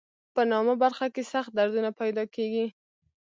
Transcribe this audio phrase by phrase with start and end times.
[0.33, 2.65] په نامه برخه کې سخت دردونه پیدا کېږي.